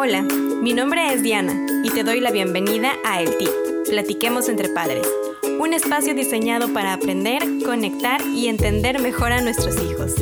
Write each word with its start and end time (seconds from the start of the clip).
Hola, 0.00 0.22
mi 0.22 0.74
nombre 0.74 1.12
es 1.12 1.24
Diana 1.24 1.66
y 1.82 1.90
te 1.90 2.04
doy 2.04 2.20
la 2.20 2.30
bienvenida 2.30 2.92
a 3.04 3.20
El 3.20 3.36
Tip, 3.36 3.50
Platiquemos 3.88 4.48
entre 4.48 4.68
Padres, 4.68 5.08
un 5.58 5.74
espacio 5.74 6.14
diseñado 6.14 6.72
para 6.72 6.92
aprender, 6.92 7.42
conectar 7.66 8.20
y 8.24 8.46
entender 8.46 9.02
mejor 9.02 9.32
a 9.32 9.40
nuestros 9.40 9.74
hijos. 9.82 10.14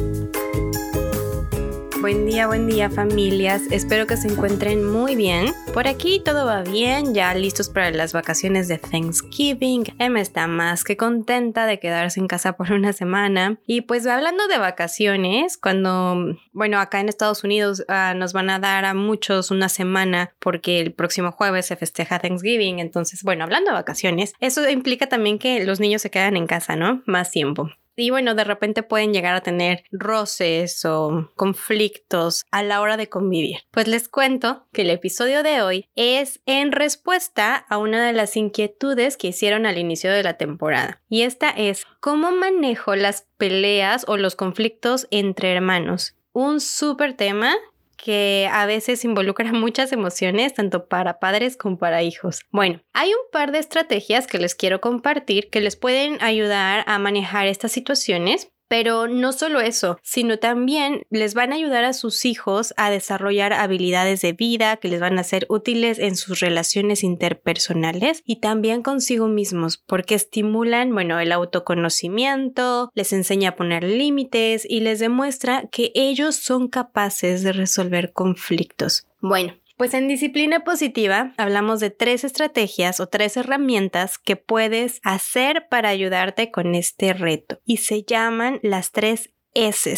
Buen 2.06 2.24
día, 2.24 2.46
buen 2.46 2.68
día 2.68 2.88
familias. 2.88 3.62
Espero 3.72 4.06
que 4.06 4.16
se 4.16 4.28
encuentren 4.28 4.84
muy 4.84 5.16
bien. 5.16 5.52
Por 5.74 5.88
aquí 5.88 6.22
todo 6.24 6.46
va 6.46 6.62
bien, 6.62 7.14
ya 7.14 7.34
listos 7.34 7.68
para 7.68 7.90
las 7.90 8.12
vacaciones 8.12 8.68
de 8.68 8.78
Thanksgiving. 8.78 9.82
Emma 9.98 10.20
está 10.20 10.46
más 10.46 10.84
que 10.84 10.96
contenta 10.96 11.66
de 11.66 11.80
quedarse 11.80 12.20
en 12.20 12.28
casa 12.28 12.52
por 12.52 12.70
una 12.70 12.92
semana. 12.92 13.58
Y 13.66 13.80
pues 13.80 14.06
hablando 14.06 14.46
de 14.46 14.56
vacaciones, 14.56 15.58
cuando, 15.58 16.38
bueno, 16.52 16.78
acá 16.78 17.00
en 17.00 17.08
Estados 17.08 17.42
Unidos 17.42 17.84
uh, 17.88 18.16
nos 18.16 18.32
van 18.32 18.50
a 18.50 18.60
dar 18.60 18.84
a 18.84 18.94
muchos 18.94 19.50
una 19.50 19.68
semana 19.68 20.32
porque 20.38 20.78
el 20.78 20.92
próximo 20.92 21.32
jueves 21.32 21.66
se 21.66 21.74
festeja 21.74 22.20
Thanksgiving. 22.20 22.78
Entonces, 22.78 23.24
bueno, 23.24 23.42
hablando 23.42 23.72
de 23.72 23.78
vacaciones, 23.78 24.32
eso 24.38 24.70
implica 24.70 25.08
también 25.08 25.40
que 25.40 25.64
los 25.64 25.80
niños 25.80 26.02
se 26.02 26.12
quedan 26.12 26.36
en 26.36 26.46
casa, 26.46 26.76
¿no? 26.76 27.02
Más 27.06 27.32
tiempo. 27.32 27.68
Y 27.96 28.10
bueno, 28.10 28.34
de 28.34 28.44
repente 28.44 28.82
pueden 28.82 29.12
llegar 29.12 29.34
a 29.34 29.40
tener 29.40 29.84
roces 29.90 30.84
o 30.84 31.30
conflictos 31.34 32.44
a 32.50 32.62
la 32.62 32.80
hora 32.80 32.96
de 32.96 33.08
convivir. 33.08 33.60
Pues 33.70 33.88
les 33.88 34.08
cuento 34.08 34.66
que 34.72 34.82
el 34.82 34.90
episodio 34.90 35.42
de 35.42 35.62
hoy 35.62 35.88
es 35.96 36.40
en 36.46 36.72
respuesta 36.72 37.56
a 37.56 37.78
una 37.78 38.06
de 38.06 38.12
las 38.12 38.36
inquietudes 38.36 39.16
que 39.16 39.28
hicieron 39.28 39.64
al 39.66 39.78
inicio 39.78 40.12
de 40.12 40.22
la 40.22 40.34
temporada. 40.34 41.00
Y 41.08 41.22
esta 41.22 41.48
es, 41.50 41.86
¿cómo 42.00 42.30
manejo 42.32 42.94
las 42.94 43.26
peleas 43.38 44.04
o 44.06 44.16
los 44.16 44.36
conflictos 44.36 45.08
entre 45.10 45.52
hermanos? 45.52 46.14
Un 46.32 46.60
súper 46.60 47.14
tema 47.14 47.56
que 47.96 48.48
a 48.52 48.66
veces 48.66 49.04
involucra 49.04 49.52
muchas 49.52 49.92
emociones, 49.92 50.54
tanto 50.54 50.88
para 50.88 51.18
padres 51.18 51.56
como 51.56 51.78
para 51.78 52.02
hijos. 52.02 52.40
Bueno, 52.50 52.80
hay 52.92 53.10
un 53.10 53.30
par 53.32 53.52
de 53.52 53.58
estrategias 53.58 54.26
que 54.26 54.38
les 54.38 54.54
quiero 54.54 54.80
compartir 54.80 55.50
que 55.50 55.60
les 55.60 55.76
pueden 55.76 56.22
ayudar 56.22 56.84
a 56.86 56.98
manejar 56.98 57.46
estas 57.46 57.72
situaciones 57.72 58.50
pero 58.68 59.08
no 59.08 59.32
solo 59.32 59.60
eso, 59.60 59.98
sino 60.02 60.38
también 60.38 61.02
les 61.10 61.34
van 61.34 61.52
a 61.52 61.56
ayudar 61.56 61.84
a 61.84 61.92
sus 61.92 62.24
hijos 62.24 62.74
a 62.76 62.90
desarrollar 62.90 63.52
habilidades 63.52 64.20
de 64.20 64.32
vida 64.32 64.76
que 64.76 64.88
les 64.88 65.00
van 65.00 65.18
a 65.18 65.24
ser 65.24 65.46
útiles 65.48 65.98
en 65.98 66.16
sus 66.16 66.40
relaciones 66.40 67.02
interpersonales 67.04 68.22
y 68.24 68.36
también 68.36 68.82
consigo 68.82 69.28
mismos, 69.28 69.78
porque 69.78 70.14
estimulan, 70.14 70.92
bueno, 70.92 71.18
el 71.20 71.32
autoconocimiento, 71.32 72.90
les 72.94 73.12
enseña 73.12 73.50
a 73.50 73.56
poner 73.56 73.84
límites 73.84 74.66
y 74.68 74.80
les 74.80 74.98
demuestra 74.98 75.68
que 75.70 75.92
ellos 75.94 76.36
son 76.36 76.68
capaces 76.68 77.42
de 77.42 77.52
resolver 77.52 78.12
conflictos. 78.12 79.06
Bueno, 79.20 79.54
pues 79.76 79.94
en 79.94 80.08
disciplina 80.08 80.60
positiva 80.60 81.34
hablamos 81.36 81.80
de 81.80 81.90
tres 81.90 82.24
estrategias 82.24 83.00
o 83.00 83.06
tres 83.06 83.36
herramientas 83.36 84.18
que 84.18 84.36
puedes 84.36 85.00
hacer 85.04 85.68
para 85.68 85.90
ayudarte 85.90 86.50
con 86.50 86.74
este 86.74 87.12
reto 87.12 87.60
y 87.64 87.78
se 87.78 88.02
llaman 88.02 88.58
las 88.62 88.92
tres 88.92 89.30
S, 89.54 89.94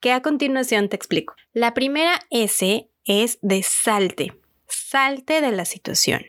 que 0.00 0.12
a 0.12 0.22
continuación 0.22 0.88
te 0.88 0.96
explico. 0.96 1.34
La 1.52 1.74
primera 1.74 2.20
S 2.30 2.88
es 3.04 3.38
de 3.42 3.62
salte, 3.62 4.32
salte 4.66 5.40
de 5.40 5.52
la 5.52 5.64
situación. 5.64 6.22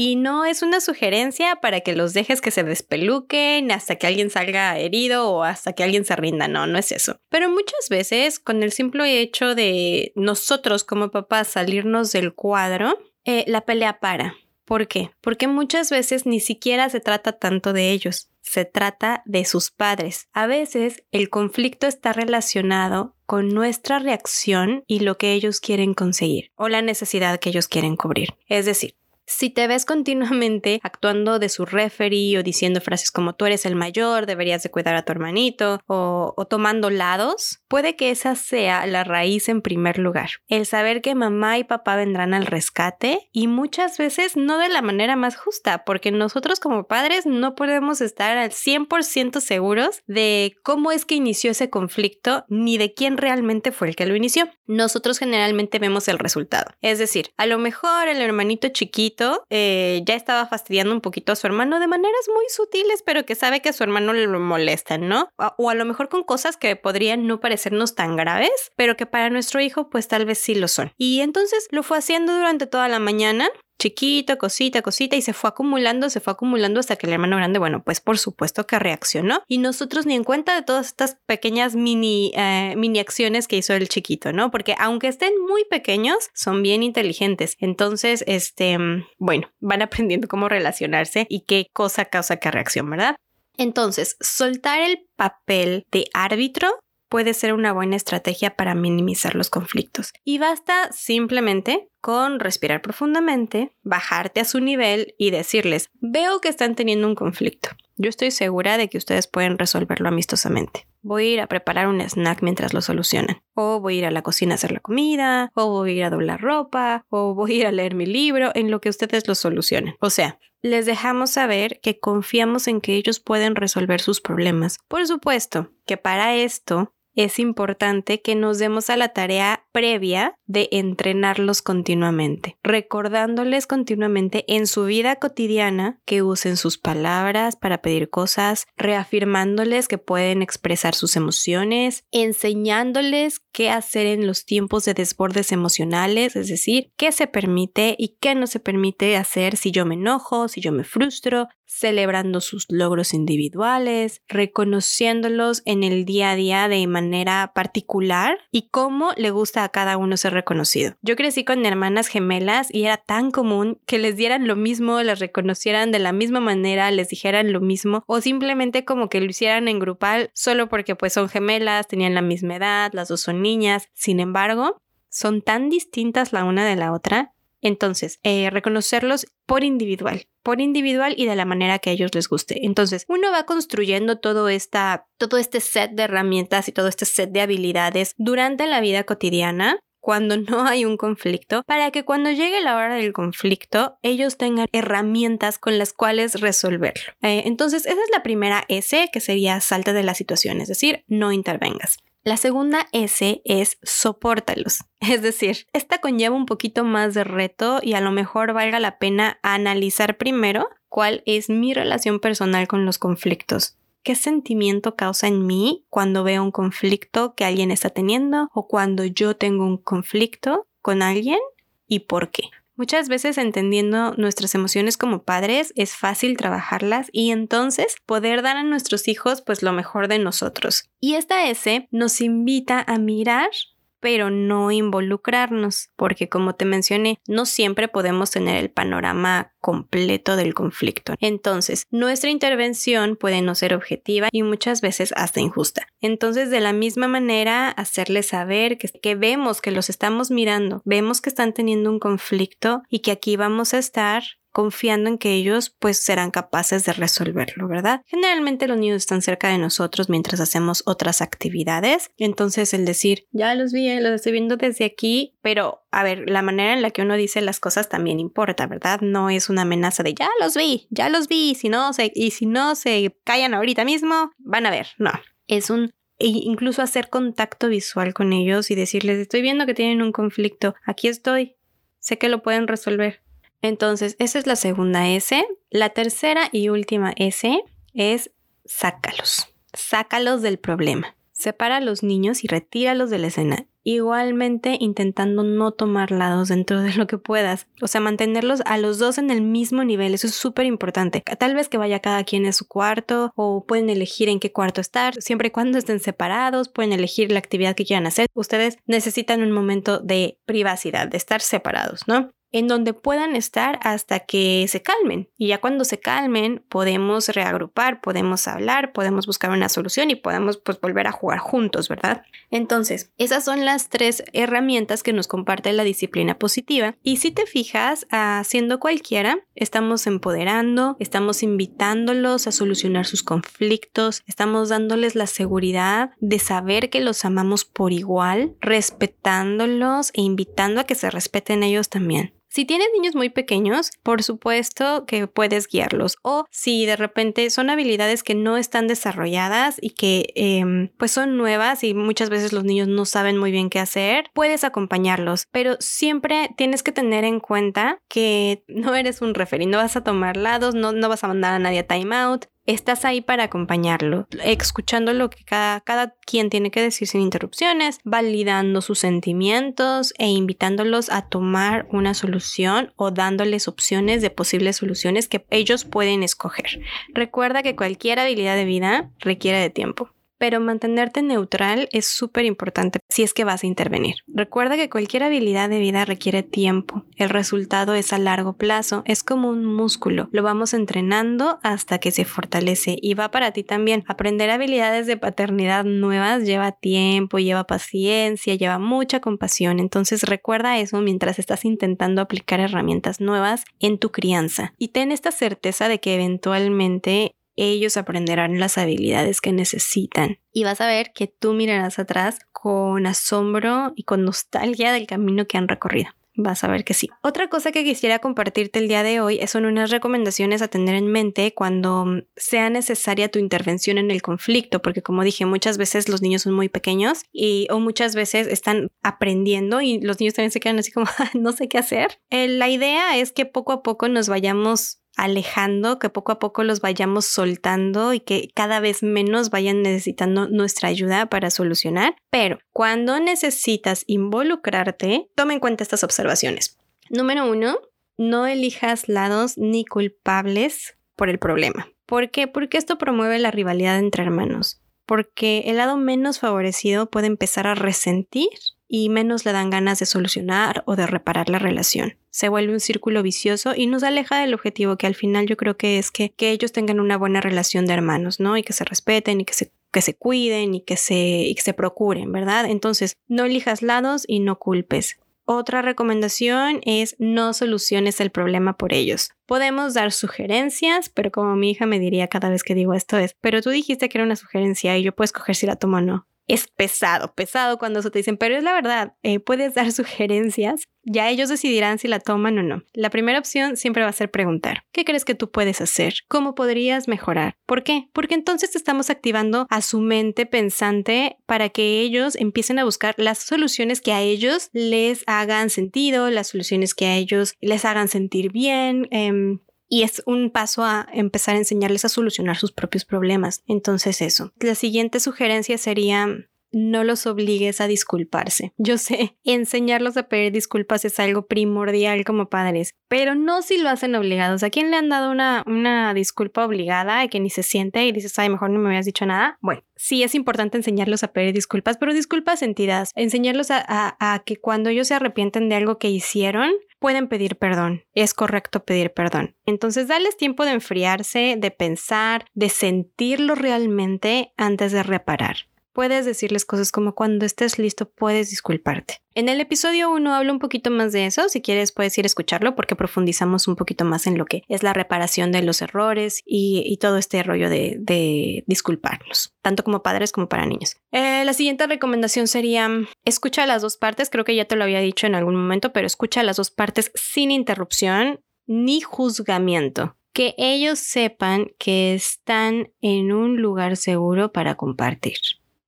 Y 0.00 0.14
no 0.14 0.44
es 0.44 0.62
una 0.62 0.80
sugerencia 0.80 1.56
para 1.56 1.80
que 1.80 1.96
los 1.96 2.14
dejes 2.14 2.40
que 2.40 2.52
se 2.52 2.62
despeluquen 2.62 3.72
hasta 3.72 3.96
que 3.96 4.06
alguien 4.06 4.30
salga 4.30 4.78
herido 4.78 5.28
o 5.28 5.42
hasta 5.42 5.72
que 5.72 5.82
alguien 5.82 6.04
se 6.04 6.14
rinda. 6.14 6.46
No, 6.46 6.68
no 6.68 6.78
es 6.78 6.92
eso. 6.92 7.18
Pero 7.30 7.50
muchas 7.50 7.88
veces, 7.90 8.38
con 8.38 8.62
el 8.62 8.70
simple 8.70 9.20
hecho 9.20 9.56
de 9.56 10.12
nosotros 10.14 10.84
como 10.84 11.10
papás 11.10 11.48
salirnos 11.48 12.12
del 12.12 12.32
cuadro, 12.32 12.96
eh, 13.24 13.42
la 13.48 13.62
pelea 13.62 13.98
para. 13.98 14.36
¿Por 14.64 14.86
qué? 14.86 15.10
Porque 15.20 15.48
muchas 15.48 15.90
veces 15.90 16.26
ni 16.26 16.38
siquiera 16.38 16.88
se 16.90 17.00
trata 17.00 17.32
tanto 17.32 17.72
de 17.72 17.90
ellos, 17.90 18.30
se 18.40 18.64
trata 18.64 19.24
de 19.26 19.44
sus 19.44 19.72
padres. 19.72 20.28
A 20.32 20.46
veces 20.46 21.02
el 21.10 21.28
conflicto 21.28 21.88
está 21.88 22.12
relacionado 22.12 23.16
con 23.26 23.48
nuestra 23.48 23.98
reacción 23.98 24.84
y 24.86 25.00
lo 25.00 25.18
que 25.18 25.32
ellos 25.32 25.58
quieren 25.58 25.94
conseguir 25.94 26.52
o 26.54 26.68
la 26.68 26.82
necesidad 26.82 27.40
que 27.40 27.48
ellos 27.48 27.66
quieren 27.66 27.96
cubrir. 27.96 28.36
Es 28.46 28.64
decir, 28.64 28.94
si 29.28 29.50
te 29.50 29.66
ves 29.66 29.84
continuamente 29.84 30.80
actuando 30.82 31.38
de 31.38 31.50
su 31.50 31.66
referee 31.66 32.38
o 32.38 32.42
diciendo 32.42 32.80
frases 32.80 33.10
como 33.10 33.34
tú 33.34 33.44
eres 33.44 33.66
el 33.66 33.76
mayor, 33.76 34.24
deberías 34.24 34.62
de 34.62 34.70
cuidar 34.70 34.94
a 34.94 35.04
tu 35.04 35.12
hermanito 35.12 35.80
o, 35.86 36.32
o, 36.36 36.46
tomando 36.46 36.88
lados, 36.88 37.60
puede 37.68 37.94
que 37.94 38.10
esa 38.10 38.34
sea 38.34 38.86
la 38.86 39.04
raíz 39.04 39.50
en 39.50 39.60
primer 39.60 39.98
lugar. 39.98 40.30
El 40.48 40.64
saber 40.64 41.02
que 41.02 41.14
mamá 41.14 41.58
y 41.58 41.64
papá 41.64 41.96
vendrán 41.96 42.32
al 42.32 42.46
rescate 42.46 43.28
y 43.30 43.48
muchas 43.48 43.98
veces 43.98 44.36
no 44.36 44.56
de 44.56 44.70
la 44.70 44.80
manera 44.80 45.14
más 45.14 45.36
justa, 45.36 45.84
porque 45.84 46.10
nosotros 46.10 46.58
como 46.58 46.86
padres 46.86 47.26
no 47.26 47.54
podemos 47.54 48.00
estar 48.00 48.38
al 48.38 48.50
100% 48.50 49.40
seguros 49.40 50.02
de 50.06 50.54
cómo 50.62 50.90
es 50.90 51.04
que 51.04 51.16
inició 51.16 51.50
ese 51.50 51.68
conflicto 51.68 52.44
ni 52.48 52.78
de 52.78 52.94
quién 52.94 53.18
realmente 53.18 53.72
fue 53.72 53.88
el 53.88 53.96
que 53.96 54.06
lo 54.06 54.16
inició. 54.16 54.48
Nosotros 54.66 55.18
generalmente 55.18 55.78
vemos 55.78 56.08
el 56.08 56.18
resultado. 56.18 56.72
Es 56.80 56.98
decir, 56.98 57.30
a 57.36 57.44
lo 57.44 57.58
mejor 57.58 58.08
el 58.08 58.22
hermanito 58.22 58.68
chiquito 58.68 59.17
eh, 59.50 60.02
ya 60.04 60.14
estaba 60.14 60.46
fastidiando 60.46 60.92
un 60.92 61.00
poquito 61.00 61.32
a 61.32 61.36
su 61.36 61.46
hermano 61.46 61.80
de 61.80 61.86
maneras 61.86 62.26
muy 62.32 62.44
sutiles, 62.48 63.02
pero 63.04 63.24
que 63.24 63.34
sabe 63.34 63.60
que 63.60 63.70
a 63.70 63.72
su 63.72 63.82
hermano 63.82 64.12
le 64.12 64.26
molestan, 64.26 65.08
¿no? 65.08 65.28
O 65.56 65.70
a 65.70 65.74
lo 65.74 65.84
mejor 65.84 66.08
con 66.08 66.22
cosas 66.24 66.56
que 66.56 66.76
podrían 66.76 67.26
no 67.26 67.40
parecernos 67.40 67.94
tan 67.94 68.16
graves, 68.16 68.72
pero 68.76 68.96
que 68.96 69.06
para 69.06 69.30
nuestro 69.30 69.60
hijo 69.60 69.90
pues 69.90 70.08
tal 70.08 70.24
vez 70.24 70.38
sí 70.38 70.54
lo 70.54 70.68
son. 70.68 70.92
Y 70.96 71.20
entonces 71.20 71.68
lo 71.70 71.82
fue 71.82 71.98
haciendo 71.98 72.34
durante 72.34 72.66
toda 72.66 72.88
la 72.88 72.98
mañana 72.98 73.50
chiquito, 73.78 74.38
cosita, 74.38 74.82
cosita, 74.82 75.16
y 75.16 75.22
se 75.22 75.32
fue 75.32 75.50
acumulando, 75.50 76.10
se 76.10 76.20
fue 76.20 76.32
acumulando 76.32 76.80
hasta 76.80 76.96
que 76.96 77.06
el 77.06 77.12
hermano 77.12 77.36
grande, 77.36 77.58
bueno, 77.58 77.82
pues 77.82 78.00
por 78.00 78.18
supuesto 78.18 78.66
que 78.66 78.78
reaccionó. 78.78 79.42
Y 79.46 79.58
nosotros 79.58 80.06
ni 80.06 80.14
en 80.14 80.24
cuenta 80.24 80.54
de 80.54 80.62
todas 80.62 80.86
estas 80.86 81.16
pequeñas 81.26 81.74
mini, 81.74 82.32
eh, 82.34 82.74
mini 82.76 82.98
acciones 82.98 83.48
que 83.48 83.56
hizo 83.56 83.74
el 83.74 83.88
chiquito, 83.88 84.32
¿no? 84.32 84.50
Porque 84.50 84.74
aunque 84.78 85.08
estén 85.08 85.32
muy 85.48 85.64
pequeños, 85.64 86.30
son 86.34 86.62
bien 86.62 86.82
inteligentes. 86.82 87.56
Entonces, 87.58 88.24
este, 88.26 88.78
bueno, 89.18 89.50
van 89.60 89.82
aprendiendo 89.82 90.28
cómo 90.28 90.48
relacionarse 90.48 91.26
y 91.28 91.40
qué 91.40 91.68
cosa 91.72 92.04
causa 92.06 92.36
qué 92.36 92.50
reacción, 92.50 92.90
¿verdad? 92.90 93.16
Entonces, 93.56 94.16
soltar 94.20 94.80
el 94.80 95.06
papel 95.16 95.84
de 95.90 96.06
árbitro 96.14 96.70
puede 97.08 97.34
ser 97.34 97.52
una 97.52 97.72
buena 97.72 97.96
estrategia 97.96 98.56
para 98.56 98.74
minimizar 98.74 99.34
los 99.34 99.50
conflictos. 99.50 100.12
Y 100.24 100.38
basta 100.38 100.90
simplemente 100.92 101.88
con 102.00 102.40
respirar 102.40 102.80
profundamente, 102.80 103.72
bajarte 103.82 104.40
a 104.40 104.44
su 104.44 104.60
nivel 104.60 105.14
y 105.18 105.30
decirles, 105.30 105.90
veo 105.94 106.40
que 106.40 106.48
están 106.48 106.74
teniendo 106.74 107.08
un 107.08 107.14
conflicto. 107.14 107.70
Yo 107.96 108.08
estoy 108.08 108.30
segura 108.30 108.78
de 108.78 108.88
que 108.88 108.98
ustedes 108.98 109.26
pueden 109.26 109.58
resolverlo 109.58 110.08
amistosamente. 110.08 110.86
Voy 111.02 111.24
a 111.24 111.32
ir 111.32 111.40
a 111.40 111.48
preparar 111.48 111.88
un 111.88 112.00
snack 112.00 112.42
mientras 112.42 112.72
lo 112.72 112.80
solucionan. 112.80 113.42
O 113.54 113.80
voy 113.80 113.96
a 113.96 113.98
ir 113.98 114.06
a 114.06 114.10
la 114.12 114.22
cocina 114.22 114.54
a 114.54 114.56
hacer 114.56 114.70
la 114.70 114.78
comida, 114.78 115.50
o 115.54 115.70
voy 115.70 115.90
a 115.90 115.94
ir 115.94 116.04
a 116.04 116.10
doblar 116.10 116.40
ropa, 116.40 117.04
o 117.08 117.34
voy 117.34 117.52
a 117.52 117.56
ir 117.56 117.66
a 117.66 117.72
leer 117.72 117.96
mi 117.96 118.06
libro 118.06 118.52
en 118.54 118.70
lo 118.70 118.80
que 118.80 118.88
ustedes 118.88 119.26
lo 119.26 119.34
solucionen. 119.34 119.96
O 120.00 120.10
sea, 120.10 120.38
les 120.62 120.86
dejamos 120.86 121.30
saber 121.30 121.80
que 121.80 121.98
confiamos 121.98 122.68
en 122.68 122.80
que 122.80 122.94
ellos 122.94 123.18
pueden 123.18 123.56
resolver 123.56 124.00
sus 124.00 124.20
problemas. 124.20 124.78
Por 124.86 125.06
supuesto 125.06 125.72
que 125.84 125.96
para 125.96 126.36
esto 126.36 126.94
es 127.18 127.40
importante 127.40 128.22
que 128.22 128.36
nos 128.36 128.58
demos 128.58 128.90
a 128.90 128.96
la 128.96 129.08
tarea 129.08 129.64
previa 129.72 130.34
de 130.46 130.68
entrenarlos 130.72 131.62
continuamente, 131.62 132.56
recordándoles 132.62 133.66
continuamente 133.66 134.44
en 134.48 134.66
su 134.66 134.84
vida 134.84 135.16
cotidiana 135.16 136.00
que 136.04 136.22
usen 136.22 136.56
sus 136.56 136.78
palabras 136.78 137.56
para 137.56 137.82
pedir 137.82 138.10
cosas, 138.10 138.66
reafirmándoles 138.76 139.88
que 139.88 139.98
pueden 139.98 140.42
expresar 140.42 140.94
sus 140.94 141.16
emociones, 141.16 142.04
enseñándoles 142.10 143.40
qué 143.52 143.70
hacer 143.70 144.06
en 144.06 144.26
los 144.26 144.44
tiempos 144.44 144.84
de 144.84 144.94
desbordes 144.94 145.52
emocionales, 145.52 146.36
es 146.36 146.48
decir, 146.48 146.92
qué 146.96 147.12
se 147.12 147.26
permite 147.26 147.94
y 147.98 148.16
qué 148.20 148.34
no 148.34 148.46
se 148.46 148.60
permite 148.60 149.16
hacer 149.16 149.56
si 149.56 149.70
yo 149.70 149.84
me 149.84 149.94
enojo, 149.94 150.48
si 150.48 150.60
yo 150.60 150.72
me 150.72 150.84
frustro, 150.84 151.48
celebrando 151.68 152.40
sus 152.40 152.64
logros 152.70 153.12
individuales, 153.12 154.22
reconociéndolos 154.26 155.62
en 155.66 155.84
el 155.84 156.04
día 156.04 156.30
a 156.30 156.34
día 156.34 156.68
de 156.68 156.86
manera 156.86 157.52
particular 157.54 158.38
y 158.50 158.70
cómo 158.70 159.12
le 159.16 159.30
gusta 159.30 159.67
cada 159.68 159.96
uno 159.96 160.16
ser 160.16 160.32
reconocido. 160.32 160.94
Yo 161.02 161.16
crecí 161.16 161.44
con 161.44 161.64
hermanas 161.66 162.08
gemelas 162.08 162.68
y 162.72 162.84
era 162.84 162.96
tan 162.96 163.30
común 163.30 163.80
que 163.86 163.98
les 163.98 164.16
dieran 164.16 164.46
lo 164.46 164.56
mismo, 164.56 165.02
las 165.02 165.18
reconocieran 165.18 165.90
de 165.90 165.98
la 165.98 166.12
misma 166.12 166.40
manera, 166.40 166.90
les 166.90 167.08
dijeran 167.08 167.52
lo 167.52 167.60
mismo 167.60 168.04
o 168.06 168.20
simplemente 168.20 168.84
como 168.84 169.08
que 169.08 169.20
lo 169.20 169.26
hicieran 169.26 169.68
en 169.68 169.78
grupal 169.78 170.30
solo 170.34 170.68
porque 170.68 170.96
pues 170.96 171.12
son 171.12 171.28
gemelas, 171.28 171.88
tenían 171.88 172.14
la 172.14 172.22
misma 172.22 172.56
edad, 172.56 172.90
las 172.92 173.08
dos 173.08 173.20
son 173.20 173.42
niñas. 173.42 173.88
Sin 173.94 174.20
embargo, 174.20 174.80
son 175.08 175.42
tan 175.42 175.70
distintas 175.70 176.32
la 176.32 176.44
una 176.44 176.66
de 176.66 176.76
la 176.76 176.92
otra 176.92 177.32
entonces, 177.60 178.20
eh, 178.22 178.50
reconocerlos 178.50 179.26
por 179.46 179.64
individual, 179.64 180.28
por 180.42 180.60
individual 180.60 181.14
y 181.16 181.26
de 181.26 181.36
la 181.36 181.44
manera 181.44 181.78
que 181.78 181.90
a 181.90 181.92
ellos 181.92 182.14
les 182.14 182.28
guste. 182.28 182.64
Entonces, 182.64 183.04
uno 183.08 183.30
va 183.32 183.44
construyendo 183.44 184.18
todo, 184.18 184.48
esta, 184.48 185.06
todo 185.18 185.38
este 185.38 185.60
set 185.60 185.92
de 185.92 186.04
herramientas 186.04 186.68
y 186.68 186.72
todo 186.72 186.88
este 186.88 187.04
set 187.04 187.30
de 187.30 187.40
habilidades 187.40 188.14
durante 188.16 188.66
la 188.66 188.80
vida 188.80 189.04
cotidiana 189.04 189.80
cuando 190.00 190.36
no 190.38 190.64
hay 190.64 190.84
un 190.84 190.96
conflicto, 190.96 191.62
para 191.66 191.90
que 191.90 192.04
cuando 192.04 192.30
llegue 192.30 192.60
la 192.60 192.76
hora 192.76 192.94
del 192.94 193.12
conflicto 193.12 193.98
ellos 194.02 194.36
tengan 194.36 194.66
herramientas 194.72 195.58
con 195.58 195.78
las 195.78 195.92
cuales 195.92 196.40
resolverlo. 196.40 197.12
Eh, 197.22 197.42
entonces, 197.46 197.84
esa 197.84 198.00
es 198.02 198.10
la 198.12 198.22
primera 198.22 198.64
S, 198.68 199.10
que 199.12 199.20
sería 199.20 199.60
salte 199.60 199.92
de 199.92 200.02
la 200.02 200.14
situación, 200.14 200.60
es 200.60 200.68
decir, 200.68 201.04
no 201.08 201.32
intervengas. 201.32 201.98
La 202.28 202.36
segunda 202.36 202.86
S 202.92 203.40
es 203.46 203.78
soportalos. 203.82 204.80
Es 205.00 205.22
decir, 205.22 205.66
esta 205.72 205.96
conlleva 206.02 206.36
un 206.36 206.44
poquito 206.44 206.84
más 206.84 207.14
de 207.14 207.24
reto 207.24 207.80
y 207.82 207.94
a 207.94 208.02
lo 208.02 208.10
mejor 208.10 208.52
valga 208.52 208.78
la 208.80 208.98
pena 208.98 209.38
analizar 209.42 210.18
primero 210.18 210.68
cuál 210.90 211.22
es 211.24 211.48
mi 211.48 211.72
relación 211.72 212.20
personal 212.20 212.68
con 212.68 212.84
los 212.84 212.98
conflictos. 212.98 213.78
¿Qué 214.02 214.14
sentimiento 214.14 214.94
causa 214.94 215.26
en 215.26 215.46
mí 215.46 215.86
cuando 215.88 216.22
veo 216.22 216.42
un 216.42 216.50
conflicto 216.50 217.34
que 217.34 217.46
alguien 217.46 217.70
está 217.70 217.88
teniendo 217.88 218.50
o 218.52 218.68
cuando 218.68 219.06
yo 219.06 219.34
tengo 219.34 219.64
un 219.64 219.78
conflicto 219.78 220.66
con 220.82 221.00
alguien 221.00 221.38
y 221.86 222.00
por 222.00 222.30
qué? 222.30 222.50
Muchas 222.78 223.08
veces 223.08 223.38
entendiendo 223.38 224.14
nuestras 224.16 224.54
emociones 224.54 224.96
como 224.96 225.24
padres 225.24 225.72
es 225.74 225.96
fácil 225.96 226.36
trabajarlas 226.36 227.08
y 227.10 227.32
entonces 227.32 227.96
poder 228.06 228.40
dar 228.40 228.56
a 228.56 228.62
nuestros 228.62 229.08
hijos 229.08 229.42
pues 229.42 229.64
lo 229.64 229.72
mejor 229.72 230.06
de 230.06 230.20
nosotros. 230.20 230.88
Y 231.00 231.14
esta 231.14 231.48
S 231.50 231.88
nos 231.90 232.20
invita 232.20 232.84
a 232.86 232.98
mirar 232.98 233.50
pero 234.00 234.30
no 234.30 234.70
involucrarnos, 234.70 235.90
porque 235.96 236.28
como 236.28 236.54
te 236.54 236.64
mencioné, 236.64 237.18
no 237.26 237.46
siempre 237.46 237.88
podemos 237.88 238.30
tener 238.30 238.56
el 238.56 238.70
panorama 238.70 239.52
completo 239.60 240.36
del 240.36 240.54
conflicto. 240.54 241.14
Entonces, 241.20 241.84
nuestra 241.90 242.30
intervención 242.30 243.16
puede 243.16 243.42
no 243.42 243.54
ser 243.54 243.74
objetiva 243.74 244.28
y 244.32 244.42
muchas 244.42 244.80
veces 244.80 245.12
hasta 245.16 245.40
injusta. 245.40 245.86
Entonces, 246.00 246.50
de 246.50 246.60
la 246.60 246.72
misma 246.72 247.08
manera, 247.08 247.70
hacerles 247.70 248.28
saber 248.28 248.78
que, 248.78 248.88
que 248.88 249.14
vemos 249.14 249.60
que 249.60 249.70
los 249.70 249.90
estamos 249.90 250.30
mirando, 250.30 250.82
vemos 250.84 251.20
que 251.20 251.30
están 251.30 251.52
teniendo 251.52 251.90
un 251.90 251.98
conflicto 251.98 252.82
y 252.88 253.00
que 253.00 253.10
aquí 253.10 253.36
vamos 253.36 253.74
a 253.74 253.78
estar 253.78 254.22
confiando 254.58 255.08
en 255.08 255.18
que 255.18 255.34
ellos 255.34 255.70
pues 255.70 255.98
serán 255.98 256.32
capaces 256.32 256.84
de 256.84 256.92
resolverlo, 256.92 257.68
¿verdad? 257.68 258.02
Generalmente 258.06 258.66
los 258.66 258.76
niños 258.76 258.96
están 258.96 259.22
cerca 259.22 259.50
de 259.50 259.56
nosotros 259.56 260.08
mientras 260.08 260.40
hacemos 260.40 260.82
otras 260.84 261.22
actividades, 261.22 262.10
entonces 262.16 262.74
el 262.74 262.84
decir, 262.84 263.28
ya 263.30 263.54
los 263.54 263.70
vi, 263.70 263.88
los 264.00 264.10
estoy 264.10 264.32
viendo 264.32 264.56
desde 264.56 264.84
aquí, 264.84 265.38
pero 265.42 265.86
a 265.92 266.02
ver, 266.02 266.28
la 266.28 266.42
manera 266.42 266.72
en 266.72 266.82
la 266.82 266.90
que 266.90 267.02
uno 267.02 267.16
dice 267.16 267.40
las 267.40 267.60
cosas 267.60 267.88
también 267.88 268.18
importa, 268.18 268.66
¿verdad? 268.66 269.00
No 269.00 269.30
es 269.30 269.48
una 269.48 269.62
amenaza 269.62 270.02
de 270.02 270.14
ya 270.14 270.28
los 270.40 270.56
vi, 270.56 270.88
ya 270.90 271.08
los 271.08 271.28
vi, 271.28 271.54
si 271.54 271.68
no 271.68 271.92
se, 271.92 272.10
y 272.12 272.32
si 272.32 272.46
no 272.46 272.74
se 272.74 273.16
callan 273.22 273.54
ahorita 273.54 273.84
mismo, 273.84 274.32
van 274.38 274.66
a 274.66 274.72
ver, 274.72 274.88
no. 274.98 275.12
Es 275.46 275.70
un 275.70 275.92
incluso 276.18 276.82
hacer 276.82 277.10
contacto 277.10 277.68
visual 277.68 278.12
con 278.12 278.32
ellos 278.32 278.72
y 278.72 278.74
decirles, 278.74 279.18
estoy 279.18 279.40
viendo 279.40 279.66
que 279.66 279.74
tienen 279.74 280.02
un 280.02 280.10
conflicto, 280.10 280.74
aquí 280.84 281.06
estoy, 281.06 281.54
sé 282.00 282.18
que 282.18 282.28
lo 282.28 282.42
pueden 282.42 282.66
resolver. 282.66 283.22
Entonces, 283.62 284.16
esa 284.18 284.38
es 284.38 284.46
la 284.46 284.56
segunda 284.56 285.08
S. 285.08 285.46
La 285.70 285.90
tercera 285.90 286.48
y 286.52 286.68
última 286.68 287.12
S 287.16 287.62
es 287.94 288.30
sácalos. 288.64 289.48
Sácalos 289.72 290.42
del 290.42 290.58
problema. 290.58 291.16
Separa 291.32 291.76
a 291.76 291.80
los 291.80 292.02
niños 292.02 292.42
y 292.42 292.48
retíralos 292.48 293.10
de 293.10 293.18
la 293.18 293.28
escena. 293.28 293.66
Igualmente 293.84 294.76
intentando 294.80 295.44
no 295.44 295.70
tomar 295.70 296.10
lados 296.10 296.48
dentro 296.48 296.82
de 296.82 296.94
lo 296.94 297.06
que 297.06 297.16
puedas. 297.16 297.68
O 297.80 297.86
sea, 297.86 298.00
mantenerlos 298.00 298.60
a 298.66 298.76
los 298.76 298.98
dos 298.98 299.18
en 299.18 299.30
el 299.30 299.40
mismo 299.40 299.84
nivel. 299.84 300.14
Eso 300.14 300.26
es 300.26 300.34
súper 300.34 300.66
importante. 300.66 301.22
Tal 301.38 301.54
vez 301.54 301.68
que 301.68 301.78
vaya 301.78 302.00
cada 302.00 302.24
quien 302.24 302.44
a 302.46 302.52
su 302.52 302.66
cuarto 302.66 303.32
o 303.36 303.64
pueden 303.64 303.88
elegir 303.88 304.28
en 304.28 304.40
qué 304.40 304.52
cuarto 304.52 304.80
estar. 304.80 305.14
Siempre 305.22 305.48
y 305.48 305.50
cuando 305.52 305.78
estén 305.78 306.00
separados, 306.00 306.68
pueden 306.68 306.92
elegir 306.92 307.30
la 307.30 307.38
actividad 307.38 307.76
que 307.76 307.86
quieran 307.86 308.06
hacer. 308.06 308.26
Ustedes 308.34 308.78
necesitan 308.86 309.42
un 309.42 309.52
momento 309.52 310.00
de 310.00 310.38
privacidad, 310.44 311.06
de 311.06 311.16
estar 311.16 311.40
separados, 311.40 312.06
¿no? 312.08 312.30
En 312.52 312.68
donde 312.68 312.94
puedan 312.94 313.36
estar 313.36 313.78
hasta 313.82 314.20
que 314.20 314.66
se 314.68 314.82
calmen. 314.82 315.28
Y 315.36 315.48
ya 315.48 315.58
cuando 315.58 315.84
se 315.84 316.00
calmen, 316.00 316.64
podemos 316.68 317.28
reagrupar, 317.28 318.00
podemos 318.00 318.48
hablar, 318.48 318.92
podemos 318.92 319.26
buscar 319.26 319.50
una 319.50 319.68
solución 319.68 320.10
y 320.10 320.16
podemos 320.16 320.56
pues 320.58 320.80
volver 320.80 321.06
a 321.06 321.12
jugar 321.12 321.38
juntos, 321.38 321.88
¿verdad? 321.88 322.22
Entonces, 322.50 323.12
esas 323.18 323.44
son 323.44 323.64
las 323.64 323.88
tres 323.88 324.24
herramientas 324.32 325.02
que 325.02 325.12
nos 325.12 325.28
comparte 325.28 325.72
la 325.72 325.84
disciplina 325.84 326.38
positiva. 326.38 326.96
Y 327.02 327.18
si 327.18 327.30
te 327.30 327.46
fijas, 327.46 328.06
haciendo 328.10 328.80
cualquiera, 328.80 329.38
estamos 329.54 330.06
empoderando, 330.06 330.96
estamos 330.98 331.42
invitándolos 331.42 332.46
a 332.46 332.52
solucionar 332.52 333.06
sus 333.06 333.22
conflictos, 333.22 334.22
estamos 334.26 334.68
dándoles 334.68 335.14
la 335.14 335.26
seguridad 335.26 336.10
de 336.20 336.38
saber 336.38 336.90
que 336.90 337.00
los 337.00 337.24
amamos 337.24 337.64
por 337.64 337.92
igual, 337.92 338.56
respetándolos 338.60 340.10
e 340.14 340.22
invitando 340.22 340.80
a 340.80 340.84
que 340.84 340.94
se 340.94 341.10
respeten 341.10 341.62
ellos 341.62 341.88
también. 341.88 342.37
Si 342.58 342.64
tienes 342.64 342.88
niños 342.92 343.14
muy 343.14 343.28
pequeños, 343.28 343.92
por 344.02 344.24
supuesto 344.24 345.06
que 345.06 345.28
puedes 345.28 345.68
guiarlos. 345.68 346.16
O 346.22 346.44
si 346.50 346.86
de 346.86 346.96
repente 346.96 347.50
son 347.50 347.70
habilidades 347.70 348.24
que 348.24 348.34
no 348.34 348.56
están 348.56 348.88
desarrolladas 348.88 349.76
y 349.80 349.90
que 349.90 350.32
em, 350.34 350.88
pues 350.96 351.12
son 351.12 351.36
nuevas 351.36 351.84
y 351.84 351.94
muchas 351.94 352.30
veces 352.30 352.52
los 352.52 352.64
niños 352.64 352.88
no 352.88 353.04
saben 353.04 353.38
muy 353.38 353.52
bien 353.52 353.70
qué 353.70 353.78
hacer, 353.78 354.32
puedes 354.34 354.64
acompañarlos. 354.64 355.46
Pero 355.52 355.76
siempre 355.78 356.50
tienes 356.56 356.82
que 356.82 356.90
tener 356.90 357.22
en 357.22 357.38
cuenta 357.38 358.00
que 358.08 358.64
no 358.66 358.96
eres 358.96 359.22
un 359.22 359.34
referee, 359.34 359.66
no 359.66 359.78
vas 359.78 359.94
a 359.94 360.02
tomar 360.02 360.36
lados, 360.36 360.74
no, 360.74 360.90
no 360.90 361.08
vas 361.08 361.22
a 361.22 361.28
mandar 361.28 361.54
a 361.54 361.60
nadie 361.60 361.78
a 361.78 361.86
timeout 361.86 362.46
estás 362.68 363.06
ahí 363.06 363.22
para 363.22 363.44
acompañarlo, 363.44 364.28
escuchando 364.44 365.14
lo 365.14 365.30
que 365.30 365.42
cada, 365.44 365.80
cada 365.80 366.14
quien 366.26 366.50
tiene 366.50 366.70
que 366.70 366.82
decir 366.82 367.08
sin 367.08 367.22
interrupciones, 367.22 367.98
validando 368.04 368.82
sus 368.82 368.98
sentimientos 368.98 370.12
e 370.18 370.28
invitándolos 370.28 371.10
a 371.10 371.22
tomar 371.22 371.88
una 371.90 372.12
solución 372.12 372.92
o 372.96 373.10
dándoles 373.10 373.68
opciones 373.68 374.20
de 374.20 374.30
posibles 374.30 374.76
soluciones 374.76 375.28
que 375.28 375.46
ellos 375.50 375.86
pueden 375.86 376.22
escoger. 376.22 376.80
Recuerda 377.14 377.62
que 377.62 377.74
cualquier 377.74 378.18
habilidad 378.18 378.56
de 378.56 378.66
vida 378.66 379.10
requiere 379.18 379.58
de 379.58 379.70
tiempo 379.70 380.10
pero 380.38 380.60
mantenerte 380.60 381.20
neutral 381.20 381.88
es 381.92 382.06
súper 382.06 382.44
importante 382.44 383.00
si 383.18 383.24
es 383.24 383.34
que 383.34 383.42
vas 383.42 383.64
a 383.64 383.66
intervenir. 383.66 384.18
Recuerda 384.28 384.76
que 384.76 384.88
cualquier 384.88 385.24
habilidad 385.24 385.68
de 385.68 385.80
vida 385.80 386.04
requiere 386.04 386.44
tiempo. 386.44 387.02
El 387.16 387.30
resultado 387.30 387.94
es 387.94 388.12
a 388.12 388.18
largo 388.18 388.52
plazo, 388.52 389.02
es 389.06 389.24
como 389.24 389.48
un 389.48 389.64
músculo. 389.64 390.28
Lo 390.30 390.44
vamos 390.44 390.72
entrenando 390.72 391.58
hasta 391.64 391.98
que 391.98 392.12
se 392.12 392.24
fortalece 392.24 392.96
y 393.02 393.14
va 393.14 393.32
para 393.32 393.50
ti 393.50 393.64
también. 393.64 394.04
Aprender 394.06 394.50
habilidades 394.50 395.08
de 395.08 395.16
paternidad 395.16 395.84
nuevas 395.84 396.44
lleva 396.44 396.70
tiempo, 396.70 397.40
lleva 397.40 397.64
paciencia, 397.64 398.54
lleva 398.54 398.78
mucha 398.78 399.18
compasión. 399.18 399.80
Entonces 399.80 400.22
recuerda 400.22 400.78
eso 400.78 401.00
mientras 401.00 401.40
estás 401.40 401.64
intentando 401.64 402.22
aplicar 402.22 402.60
herramientas 402.60 403.20
nuevas 403.20 403.64
en 403.80 403.98
tu 403.98 404.12
crianza 404.12 404.74
y 404.78 404.88
ten 404.88 405.10
esta 405.10 405.32
certeza 405.32 405.88
de 405.88 405.98
que 405.98 406.14
eventualmente 406.14 407.34
ellos 407.64 407.96
aprenderán 407.96 408.58
las 408.58 408.78
habilidades 408.78 409.40
que 409.40 409.52
necesitan. 409.52 410.38
Y 410.52 410.64
vas 410.64 410.80
a 410.80 410.86
ver 410.86 411.12
que 411.12 411.26
tú 411.26 411.54
mirarás 411.54 411.98
atrás 411.98 412.38
con 412.52 413.06
asombro 413.06 413.92
y 413.96 414.04
con 414.04 414.24
nostalgia 414.24 414.92
del 414.92 415.06
camino 415.06 415.46
que 415.46 415.58
han 415.58 415.68
recorrido. 415.68 416.10
Vas 416.40 416.62
a 416.62 416.68
ver 416.68 416.84
que 416.84 416.94
sí. 416.94 417.10
Otra 417.20 417.48
cosa 417.48 417.72
que 417.72 417.82
quisiera 417.82 418.20
compartirte 418.20 418.78
el 418.78 418.86
día 418.86 419.02
de 419.02 419.20
hoy 419.20 419.40
son 419.48 419.64
unas 419.64 419.90
recomendaciones 419.90 420.62
a 420.62 420.68
tener 420.68 420.94
en 420.94 421.08
mente 421.08 421.52
cuando 421.52 422.22
sea 422.36 422.70
necesaria 422.70 423.28
tu 423.28 423.40
intervención 423.40 423.98
en 423.98 424.12
el 424.12 424.22
conflicto, 424.22 424.80
porque 424.80 425.02
como 425.02 425.24
dije, 425.24 425.46
muchas 425.46 425.78
veces 425.78 426.08
los 426.08 426.22
niños 426.22 426.42
son 426.42 426.54
muy 426.54 426.68
pequeños 426.68 427.24
y 427.32 427.66
o 427.70 427.80
muchas 427.80 428.14
veces 428.14 428.46
están 428.46 428.92
aprendiendo 429.02 429.80
y 429.80 430.00
los 430.00 430.20
niños 430.20 430.34
también 430.34 430.52
se 430.52 430.60
quedan 430.60 430.78
así 430.78 430.92
como 430.92 431.08
no 431.34 431.50
sé 431.50 431.68
qué 431.68 431.78
hacer. 431.78 432.20
Eh, 432.30 432.46
la 432.46 432.68
idea 432.68 433.16
es 433.16 433.32
que 433.32 433.44
poco 433.44 433.72
a 433.72 433.82
poco 433.82 434.08
nos 434.08 434.28
vayamos 434.28 435.00
alejando, 435.18 435.98
que 435.98 436.08
poco 436.08 436.32
a 436.32 436.38
poco 436.38 436.62
los 436.62 436.80
vayamos 436.80 437.26
soltando 437.26 438.14
y 438.14 438.20
que 438.20 438.50
cada 438.54 438.80
vez 438.80 439.02
menos 439.02 439.50
vayan 439.50 439.82
necesitando 439.82 440.48
nuestra 440.48 440.88
ayuda 440.88 441.26
para 441.26 441.50
solucionar. 441.50 442.16
Pero 442.30 442.60
cuando 442.72 443.20
necesitas 443.20 444.04
involucrarte, 444.06 445.28
toma 445.34 445.52
en 445.52 445.60
cuenta 445.60 445.82
estas 445.82 446.04
observaciones. 446.04 446.78
Número 447.10 447.50
uno, 447.50 447.78
no 448.16 448.46
elijas 448.46 449.08
lados 449.08 449.58
ni 449.58 449.84
culpables 449.84 450.96
por 451.16 451.28
el 451.28 451.38
problema. 451.38 451.88
¿Por 452.06 452.30
qué? 452.30 452.46
Porque 452.46 452.78
esto 452.78 452.96
promueve 452.96 453.38
la 453.38 453.50
rivalidad 453.50 453.98
entre 453.98 454.22
hermanos. 454.22 454.80
Porque 455.04 455.64
el 455.66 455.78
lado 455.78 455.96
menos 455.96 456.38
favorecido 456.38 457.10
puede 457.10 457.26
empezar 457.26 457.66
a 457.66 457.74
resentir 457.74 458.50
y 458.88 459.10
menos 459.10 459.44
le 459.44 459.52
dan 459.52 459.70
ganas 459.70 459.98
de 459.98 460.06
solucionar 460.06 460.82
o 460.86 460.96
de 460.96 461.06
reparar 461.06 461.50
la 461.50 461.58
relación. 461.58 462.16
Se 462.30 462.48
vuelve 462.48 462.72
un 462.72 462.80
círculo 462.80 463.22
vicioso 463.22 463.74
y 463.76 463.86
nos 463.86 464.02
aleja 464.02 464.40
del 464.40 464.54
objetivo 464.54 464.96
que 464.96 465.06
al 465.06 465.14
final 465.14 465.46
yo 465.46 465.56
creo 465.56 465.76
que 465.76 465.98
es 465.98 466.10
que, 466.10 466.32
ellos 466.38 466.72
tengan 466.72 466.98
una 466.98 467.18
buena 467.18 467.40
relación 467.40 467.84
de 467.84 467.92
hermanos, 467.92 468.40
¿no? 468.40 468.56
Y 468.56 468.62
que 468.62 468.72
se 468.72 468.84
respeten 468.84 469.40
y 469.40 469.44
que 469.44 469.52
se, 469.52 469.70
que 469.92 470.00
se 470.00 470.14
cuiden 470.14 470.74
y 470.74 470.80
que 470.80 470.96
se, 470.96 471.16
y 471.16 471.54
que 471.54 471.60
se 471.60 471.74
procuren, 471.74 472.32
¿verdad? 472.32 472.64
Entonces, 472.64 473.16
no 473.28 473.44
elijas 473.44 473.82
lados 473.82 474.24
y 474.26 474.40
no 474.40 474.58
culpes. 474.58 475.18
Otra 475.44 475.82
recomendación 475.82 476.80
es 476.84 477.16
no 477.18 477.54
soluciones 477.54 478.20
el 478.20 478.30
problema 478.30 478.76
por 478.76 478.92
ellos. 478.92 479.30
Podemos 479.46 479.94
dar 479.94 480.12
sugerencias, 480.12 481.08
pero 481.08 481.30
como 481.30 481.56
mi 481.56 481.70
hija 481.70 481.86
me 481.86 481.98
diría 481.98 482.28
cada 482.28 482.50
vez 482.50 482.62
que 482.62 482.74
digo 482.74 482.94
esto 482.94 483.18
es, 483.18 483.34
pero 483.40 483.62
tú 483.62 483.70
dijiste 483.70 484.08
que 484.08 484.18
era 484.18 484.26
una 484.26 484.36
sugerencia 484.36 484.96
y 484.98 485.02
yo 485.02 485.14
puedo 485.14 485.24
escoger 485.24 485.56
si 485.56 485.66
la 485.66 485.76
tomo 485.76 485.98
o 485.98 486.00
no 486.00 486.26
es 486.48 486.66
pesado, 486.66 487.34
pesado 487.34 487.78
cuando 487.78 488.00
eso 488.00 488.10
te 488.10 488.18
dicen, 488.18 488.36
pero 488.36 488.56
es 488.56 488.62
la 488.64 488.72
verdad, 488.72 489.14
eh, 489.22 489.38
puedes 489.38 489.74
dar 489.74 489.92
sugerencias, 489.92 490.88
ya 491.04 491.30
ellos 491.30 491.48
decidirán 491.48 491.98
si 491.98 492.08
la 492.08 492.20
toman 492.20 492.58
o 492.58 492.62
no. 492.62 492.82
La 492.92 493.10
primera 493.10 493.38
opción 493.38 493.76
siempre 493.76 494.02
va 494.02 494.08
a 494.10 494.12
ser 494.12 494.30
preguntar, 494.30 494.82
¿qué 494.92 495.04
crees 495.04 495.24
que 495.24 495.34
tú 495.34 495.50
puedes 495.50 495.80
hacer? 495.80 496.14
¿Cómo 496.28 496.54
podrías 496.54 497.08
mejorar? 497.08 497.54
¿Por 497.66 497.82
qué? 497.82 498.08
Porque 498.12 498.34
entonces 498.34 498.76
estamos 498.76 499.08
activando 499.10 499.66
a 499.70 499.80
su 499.80 500.00
mente 500.00 500.44
pensante 500.46 501.36
para 501.46 501.68
que 501.68 502.00
ellos 502.00 502.36
empiecen 502.36 502.78
a 502.78 502.84
buscar 502.84 503.14
las 503.16 503.38
soluciones 503.38 504.00
que 504.00 504.12
a 504.12 504.20
ellos 504.20 504.70
les 504.72 505.24
hagan 505.26 505.70
sentido, 505.70 506.30
las 506.30 506.48
soluciones 506.48 506.94
que 506.94 507.06
a 507.06 507.16
ellos 507.16 507.54
les 507.60 507.84
hagan 507.84 508.08
sentir 508.08 508.52
bien. 508.52 509.08
Em, 509.10 509.60
y 509.88 510.02
es 510.02 510.22
un 510.26 510.50
paso 510.50 510.84
a 510.84 511.06
empezar 511.12 511.54
a 511.54 511.58
enseñarles 511.58 512.04
a 512.04 512.08
solucionar 512.08 512.56
sus 512.56 512.72
propios 512.72 513.04
problemas. 513.04 513.62
Entonces 513.66 514.20
eso. 514.20 514.52
La 514.60 514.74
siguiente 514.74 515.20
sugerencia 515.20 515.78
sería 515.78 516.28
no 516.72 517.04
los 517.04 517.26
obligues 517.26 517.80
a 517.80 517.86
disculparse. 517.86 518.72
Yo 518.76 518.98
sé, 518.98 519.36
enseñarlos 519.44 520.16
a 520.16 520.28
pedir 520.28 520.52
disculpas 520.52 521.04
es 521.04 521.18
algo 521.20 521.46
primordial 521.46 522.24
como 522.24 522.48
padres, 522.48 522.94
pero 523.08 523.34
no 523.34 523.62
si 523.62 523.78
lo 523.78 523.88
hacen 523.88 524.14
obligados. 524.14 524.62
¿A 524.62 524.70
quién 524.70 524.90
le 524.90 524.96
han 524.96 525.08
dado 525.08 525.30
una, 525.30 525.64
una 525.66 526.14
disculpa 526.14 526.64
obligada 526.64 527.24
y 527.24 527.28
que 527.28 527.40
ni 527.40 527.50
se 527.50 527.62
siente 527.62 528.04
y 528.04 528.12
dices, 528.12 528.38
ay, 528.38 528.50
mejor 528.50 528.70
no 528.70 528.78
me 528.78 528.88
habías 528.88 529.06
dicho 529.06 529.26
nada? 529.26 529.58
Bueno, 529.60 529.82
sí 529.96 530.22
es 530.22 530.34
importante 530.34 530.76
enseñarlos 530.76 531.22
a 531.22 531.32
pedir 531.32 531.54
disculpas, 531.54 531.96
pero 531.96 532.12
disculpas 532.12 532.58
sentidas. 532.58 533.12
Enseñarlos 533.14 533.70
a, 533.70 533.84
a 534.18 534.38
que 534.40 534.56
cuando 534.56 534.90
ellos 534.90 535.08
se 535.08 535.14
arrepienten 535.14 535.68
de 535.68 535.76
algo 535.76 535.98
que 535.98 536.10
hicieron, 536.10 536.70
pueden 536.98 537.28
pedir 537.28 537.56
perdón. 537.56 538.04
Es 538.14 538.34
correcto 538.34 538.84
pedir 538.84 539.12
perdón. 539.12 539.56
Entonces, 539.66 540.08
dales 540.08 540.36
tiempo 540.36 540.64
de 540.64 540.72
enfriarse, 540.72 541.56
de 541.58 541.70
pensar, 541.70 542.46
de 542.54 542.68
sentirlo 542.68 543.54
realmente 543.54 544.52
antes 544.56 544.92
de 544.92 545.02
reparar 545.02 545.56
puedes 545.98 546.24
decirles 546.24 546.64
cosas 546.64 546.92
como 546.92 547.16
cuando 547.16 547.44
estés 547.44 547.76
listo 547.76 548.08
puedes 548.08 548.50
disculparte. 548.50 549.16
En 549.34 549.48
el 549.48 549.60
episodio 549.60 550.12
1 550.12 550.32
hablo 550.32 550.52
un 550.52 550.60
poquito 550.60 550.92
más 550.92 551.10
de 551.10 551.26
eso, 551.26 551.48
si 551.48 551.60
quieres 551.60 551.90
puedes 551.90 552.16
ir 552.16 552.24
a 552.24 552.28
escucharlo 552.28 552.76
porque 552.76 552.94
profundizamos 552.94 553.66
un 553.66 553.74
poquito 553.74 554.04
más 554.04 554.28
en 554.28 554.38
lo 554.38 554.44
que 554.44 554.62
es 554.68 554.84
la 554.84 554.92
reparación 554.92 555.50
de 555.50 555.60
los 555.62 555.82
errores 555.82 556.40
y, 556.46 556.96
todo 557.00 557.18
este 557.18 557.42
rollo 557.42 557.68
de, 557.68 558.62
disculparnos, 558.68 559.56
tanto 559.60 559.82
como 559.82 560.04
padres 560.04 560.30
como 560.30 560.48
para 560.48 560.66
niños. 560.66 560.98
Eh, 561.10 561.44
la 561.44 561.52
siguiente 561.52 561.84
recomendación 561.88 562.46
sería 562.46 562.88
escucha 563.24 563.66
las 563.66 563.82
dos 563.82 563.96
partes, 563.96 564.30
creo 564.30 564.44
que 564.44 564.54
ya 564.54 564.66
te 564.66 564.76
lo 564.76 564.84
había 564.84 565.00
dicho 565.00 565.26
en 565.26 565.34
algún 565.34 565.56
momento, 565.56 565.92
pero 565.92 566.06
escucha 566.06 566.44
las 566.44 566.58
dos 566.58 566.70
partes 566.70 567.10
sin 567.16 567.50
interrupción 567.50 568.38
ni 568.68 569.00
juzgamiento 569.00 570.14
que 570.32 570.54
ellos 570.58 571.00
sepan 571.00 571.72
que 571.80 572.14
están 572.14 572.92
en 573.00 573.32
un 573.32 573.60
lugar 573.60 573.96
seguro 573.96 574.52
para 574.52 574.76
compartir. 574.76 575.38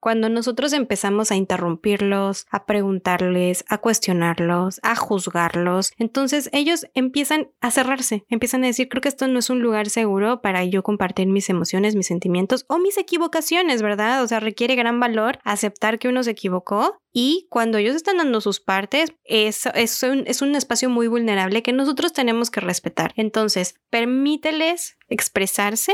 Cuando 0.00 0.28
nosotros 0.28 0.73
empezamos 0.73 1.30
a 1.30 1.37
interrumpirlos, 1.37 2.47
a 2.50 2.64
preguntarles, 2.64 3.64
a 3.69 3.78
cuestionarlos, 3.78 4.80
a 4.83 4.97
juzgarlos, 4.97 5.92
entonces 5.99 6.49
ellos 6.52 6.87
empiezan 6.95 7.50
a 7.61 7.71
cerrarse, 7.71 8.25
empiezan 8.28 8.64
a 8.64 8.69
decir, 8.69 8.88
creo 8.88 9.02
que 9.02 9.09
esto 9.09 9.28
no 9.28 9.38
es 9.38 9.50
un 9.50 9.61
lugar 9.61 9.90
seguro 9.90 10.40
para 10.40 10.64
yo 10.64 10.83
compartir 10.83 11.26
mis 11.26 11.50
emociones, 11.50 11.97
mis 11.97 12.07
sentimientos 12.07 12.64
o 12.69 12.78
mis 12.78 12.97
equivocaciones, 12.97 13.83
¿verdad? 13.83 14.23
O 14.23 14.28
sea, 14.28 14.40
requiere 14.40 14.75
gran 14.75 14.99
valor 15.00 15.38
aceptar 15.45 15.99
que 15.99 16.09
uno 16.09 16.23
se 16.23 16.30
equivocó 16.30 16.99
y 17.12 17.47
cuando 17.50 17.78
ellos 17.78 17.97
están 17.97 18.19
dando 18.19 18.40
sus 18.40 18.61
partes, 18.61 19.12
es, 19.25 19.66
es, 19.75 20.02
un, 20.02 20.25
es 20.26 20.42
un 20.42 20.54
espacio 20.54 20.88
muy 20.88 21.09
vulnerable 21.09 21.62
que 21.62 21.73
nosotros 21.73 22.12
tenemos 22.12 22.50
que 22.50 22.61
respetar. 22.61 23.12
Entonces, 23.16 23.75
permíteles 23.90 24.97
expresarse, 25.09 25.92